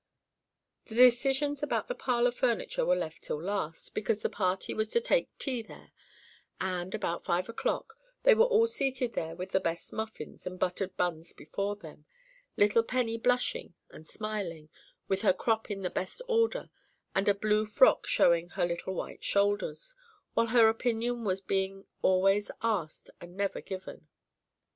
[0.85, 4.99] The decisions about the parlour furniture were left till last, because the party was to
[4.99, 5.91] take tea there;
[6.59, 10.97] and, about five o'clock, they were all seated there with the best muffins and buttered
[10.97, 12.05] buns before them,
[12.57, 14.69] little Penny blushing and smiling,
[15.07, 16.71] with her "crop" in the best order,
[17.13, 19.93] and a blue frock showing her little white shoulders,
[20.33, 24.07] while her opinion was being always asked and never given.